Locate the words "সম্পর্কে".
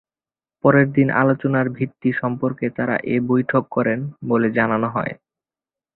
2.21-2.65